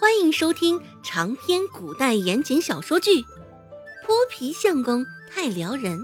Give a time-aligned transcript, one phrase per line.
[0.00, 3.20] 欢迎收听长篇古代言情小说剧
[4.06, 5.98] 《泼皮相公太撩人》，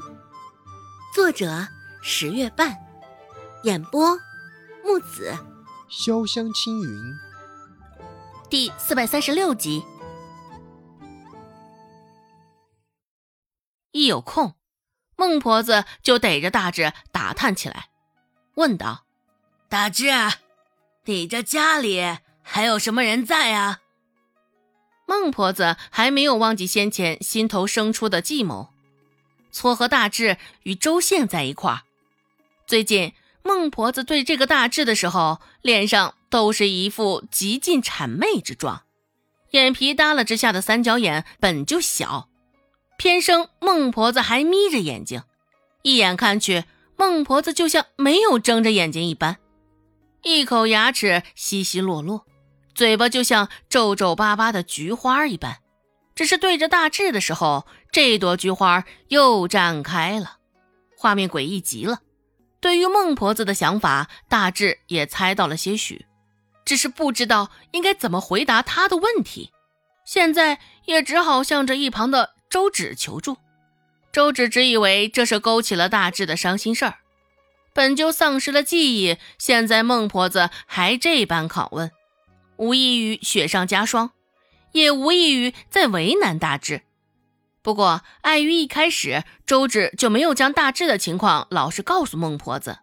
[1.15, 1.69] 作者
[2.03, 2.77] 十月半，
[3.63, 4.19] 演播
[4.83, 5.33] 木子
[5.89, 7.15] 潇湘青云，
[8.51, 9.85] 第四百三十六集。
[13.93, 14.57] 一有空，
[15.15, 17.91] 孟婆子就逮着大志打探起来，
[18.57, 19.05] 问道
[19.71, 20.09] ：“大志，
[21.05, 23.83] 你这家里还有什么人在啊？”
[25.07, 28.71] 孟婆子还没有忘记先前心头生出的计谋，
[29.53, 31.83] 撮合大志与周宪在一块儿。
[32.67, 33.13] 最近，
[33.43, 38.85] 孟婆子对这个大志的时候，脸上都是一副极尽谄媚之状，
[39.51, 42.29] 眼皮耷拉之下的三角眼本就小，
[42.97, 45.23] 偏生孟婆子还眯着眼睛，
[45.83, 46.65] 一眼看去，
[46.97, 49.37] 孟婆子就像没有睁着眼睛一般，
[50.23, 52.25] 一口牙齿稀稀落落。
[52.75, 55.59] 嘴巴就像皱皱巴巴的菊花一般，
[56.15, 60.39] 只是对着大志的时候，这朵菊花又绽开了，
[60.97, 62.01] 画面诡异极了。
[62.61, 66.07] 对于孟婆子的想法，大志也猜到了些许，
[66.65, 69.53] 只是不知道应该怎么回答她的问题。
[70.05, 73.37] 现在也只好向着一旁的周芷求助。
[74.13, 76.99] 周芷只以为这是勾起了大志的伤心事儿，
[77.73, 81.91] 本就丧失了记忆，现在孟婆子还这般拷问。
[82.57, 84.11] 无异于雪上加霜，
[84.73, 86.83] 也无异于在为难大志。
[87.63, 92.79] 不过，碍于一开始周芷就没有将大志的情况老实告诉孟婆子，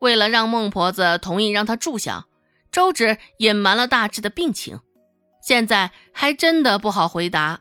[0.00, 2.26] 为了让孟婆子同意让他住下，
[2.70, 4.80] 周芷隐瞒了大志的病情。
[5.42, 7.60] 现在还真的不好回答。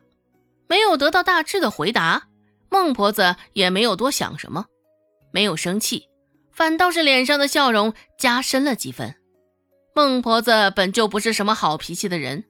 [0.67, 2.27] 没有得到大志的回答，
[2.69, 4.65] 孟婆子也没有多想什么，
[5.31, 6.09] 没有生气，
[6.51, 9.15] 反倒是脸上的笑容加深了几分。
[9.99, 12.45] 孟婆子本就不是什么好脾气的人，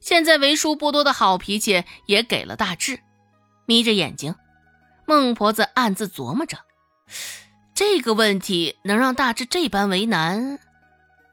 [0.00, 3.00] 现在为数不多的好脾气也给了大志。
[3.64, 4.34] 眯着眼睛，
[5.06, 6.58] 孟婆子暗自琢磨着：
[7.74, 10.58] 这个问题能让大志这般为难，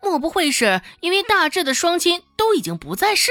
[0.01, 3.29] 莫不会是因为大志的双亲都已经不在世？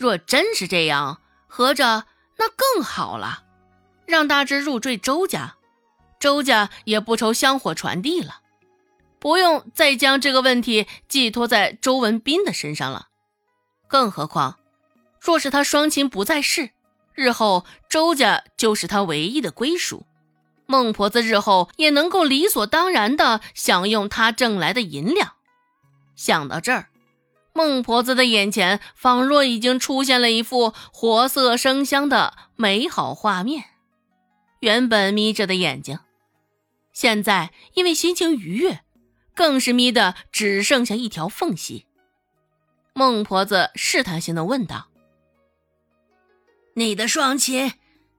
[0.00, 2.06] 若真是这样，合着
[2.38, 3.44] 那更好了，
[4.04, 5.54] 让大志入赘周家，
[6.18, 8.40] 周家也不愁香火传递了。
[9.24, 13.08] 不用再将这个问题寄托在周文斌的身上了。
[13.88, 14.58] 更何况，
[15.18, 16.72] 若是他双亲不在世，
[17.14, 20.04] 日后周家就是他唯一的归属，
[20.66, 25.32] 孟婆子日后也能够理所当然的享用他挣来的银两。
[26.14, 26.90] 想到这儿，
[27.54, 33.64] 孟婆子的眼前仿若已经出现了一幅活色生香的美好画面。
[34.60, 35.98] 原本眯着的眼睛，
[36.92, 38.83] 现在因为心情愉悦。
[39.34, 41.86] 更是眯得只剩下一条缝隙。
[42.92, 44.88] 孟婆子试探性的问道
[46.74, 47.74] ：“你的双亲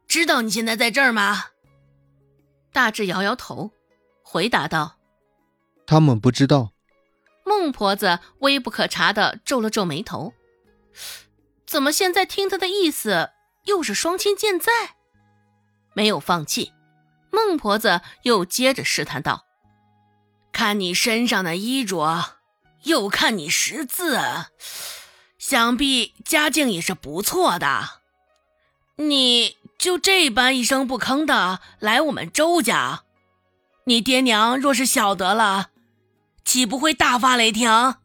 [0.07, 1.45] 知道你现在在这儿吗？”
[2.73, 3.71] 大志摇摇头，
[4.21, 4.97] 回答道
[5.87, 6.73] ：“他们不知道。”
[7.47, 10.33] 孟婆子微不可察的皱了皱眉头
[11.65, 13.29] ：“怎么现在听他的意思
[13.65, 14.71] 又是双亲健在？”
[15.95, 16.73] 没有放弃，
[17.31, 19.44] 孟婆子又接着试探道。
[20.65, 22.37] 看你身上的衣着，
[22.85, 24.17] 又看你识字，
[25.37, 28.01] 想必家境也是不错的。
[28.95, 33.03] 你就这般一声不吭的来我们周家，
[33.83, 35.69] 你爹娘若是晓得了，
[36.43, 37.97] 岂不会大发雷霆？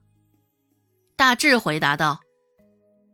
[1.16, 2.20] 大志回答道：“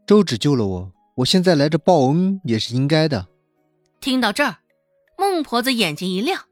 [0.08, 3.28] 周芷救了我，我现在来这报恩也是应该的。”
[4.02, 4.56] 听到这儿，
[5.16, 6.46] 孟婆子眼睛一亮：“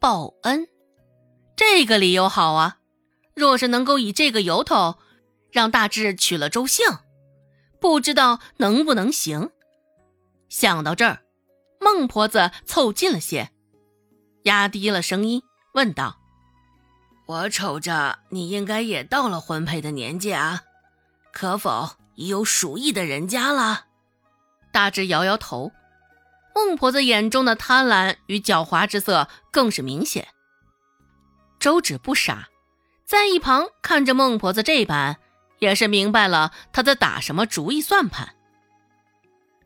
[0.00, 0.66] 报恩。”
[1.60, 2.78] 这个理由好啊！
[3.34, 4.96] 若是能够以这个由头
[5.52, 6.86] 让大志娶了周姓，
[7.78, 9.50] 不知道能不能行。
[10.48, 11.20] 想到这儿，
[11.78, 13.50] 孟婆子凑近了些，
[14.44, 15.42] 压低了声音
[15.74, 16.18] 问道
[17.28, 20.62] ：“我瞅着你应该也到了婚配的年纪啊，
[21.30, 23.84] 可否已有属意的人家了？”
[24.72, 25.72] 大志摇摇头，
[26.54, 30.26] 孟婆子眼中的贪婪与狡猾之色更是明显。
[31.60, 32.48] 周芷不傻，
[33.04, 35.18] 在一旁看着孟婆子这般，
[35.58, 38.34] 也是明白了她在打什么主意算盘。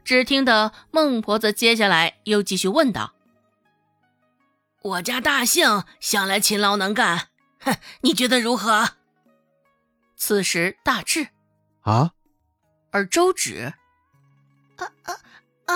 [0.05, 3.15] 只听得孟婆子接下来又继续问道
[4.83, 7.29] ：“我家大姓向来勤劳能干，
[7.61, 8.97] 哼，你觉得如何？”
[10.17, 11.29] 此时大志
[11.83, 12.13] 啊，
[12.91, 13.73] 而周芷
[14.77, 15.15] 啊啊
[15.67, 15.75] 啊！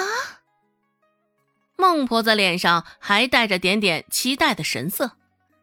[1.77, 5.18] 孟婆子脸上还带着点点期待的神色。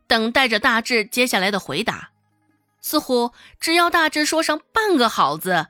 [0.07, 2.11] 等待着大志接下来的回答，
[2.81, 5.67] 似乎只要大志说上半个好字，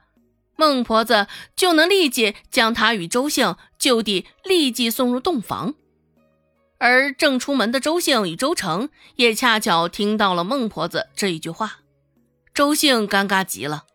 [0.55, 5.75] 孟婆子就能立即将他与周兴就地立即送入洞房。
[6.77, 11.79] 而正出门的周兴与周成也恰巧听到了孟婆子这一句话，
[12.53, 13.85] 周兴尴尬极了，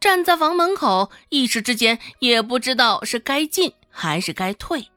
[0.00, 4.88] 站在房门口，一时之间也不知道是该进还是该退。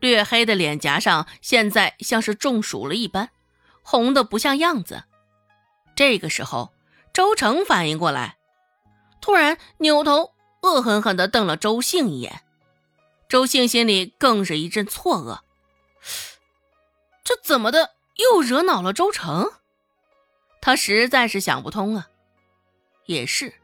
[0.00, 3.30] 略黑的脸颊上现在像是中暑了一般，
[3.86, 5.04] 红的不像样子。
[5.94, 6.74] 这个时候，
[7.14, 8.36] 周成反应过来，
[9.20, 12.42] 突然扭头恶狠狠地瞪了周兴一眼。
[13.28, 15.38] 周兴心里更是一阵错愕。
[17.24, 19.52] 这怎么的又惹恼了周成？
[20.60, 22.08] 他实在是想不通啊。
[23.06, 23.54] 也是，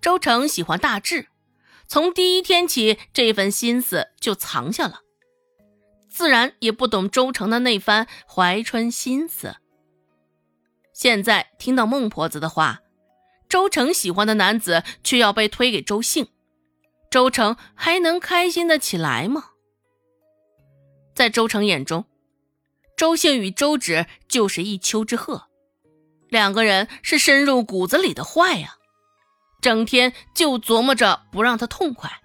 [0.00, 1.28] 周成喜欢大志，
[1.86, 5.02] 从第一天起这份心思就藏下了，
[6.10, 9.56] 自然也不懂周成的那番怀春心思。
[10.92, 12.80] 现在听到孟婆子的话，
[13.48, 16.28] 周成喜欢的男子却要被推给周兴，
[17.10, 19.50] 周成还能开心的起来吗？
[21.14, 22.04] 在周成眼中。
[22.96, 25.44] 周兴与周芷就是一丘之貉，
[26.28, 28.74] 两个人是深入骨子里的坏呀，
[29.62, 32.20] 整天就琢磨着不让他痛快。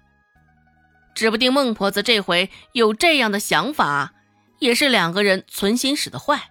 [1.16, 4.12] 指不定孟婆子这回有这样的想法，
[4.58, 6.50] 也是两个人存心使的坏。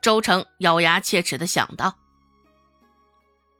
[0.00, 1.98] 周成咬牙切齿的想到，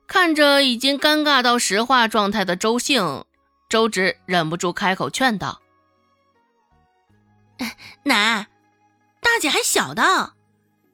[0.06, 3.24] 看着已经尴尬到石化状态的周兴，
[3.68, 5.60] 周芷忍不住开口劝道
[8.06, 8.46] ：“奶。”
[9.20, 10.32] 大姐还小的，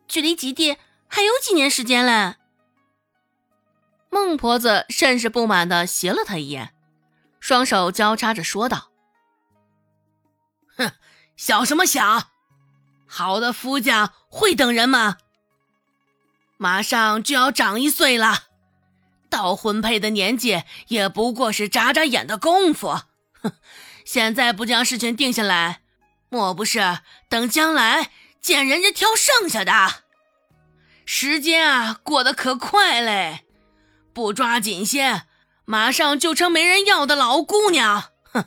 [0.09, 0.77] 距离极地
[1.07, 2.35] 还有几年时间嘞。
[4.11, 6.75] 孟婆子甚是不满的斜了他一眼，
[7.47, 8.91] 双手交叉着说道
[10.77, 10.91] ：“哼，
[11.37, 12.31] 小什么小？
[13.07, 15.19] 好的夫家会等人吗？
[16.57, 18.47] 马上就要长一岁了，
[19.31, 23.03] 到婚配的年纪也不过是眨眨眼的功夫。
[23.41, 23.53] 哼，
[24.05, 25.83] 现在不将事情定下来，
[26.29, 26.99] 莫不是
[27.29, 28.11] 等将来？”
[28.43, 30.03] 见人家挑剩下的，
[31.05, 33.45] 时间啊过得可快嘞，
[34.13, 35.23] 不抓紧些，
[35.67, 38.45] 马上就成没人要的老姑娘， 哼，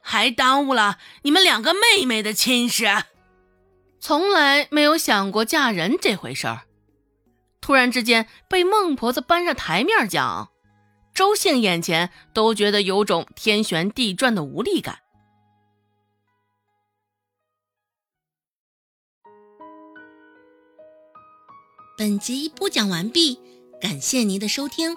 [0.00, 2.86] 还耽误了你们两个妹妹的亲事。
[3.98, 6.62] 从来没有想过嫁人这回事儿，
[7.60, 10.50] 突然之间被孟婆子搬上台面讲，
[11.12, 15.00] 周兴眼前都觉得有种天旋地转的无力感。
[21.98, 23.38] 本集播讲完毕，
[23.80, 24.96] 感谢您的收听。